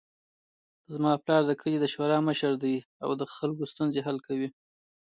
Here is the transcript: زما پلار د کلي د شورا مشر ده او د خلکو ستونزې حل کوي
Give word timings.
زما 0.93 1.11
پلار 1.23 1.41
د 1.47 1.51
کلي 1.61 1.77
د 1.81 1.85
شورا 1.93 2.17
مشر 2.29 2.51
ده 2.61 2.73
او 3.03 3.09
د 3.19 3.21
خلکو 3.35 3.63
ستونزې 3.71 3.99
حل 4.05 4.17
کوي 4.27 4.49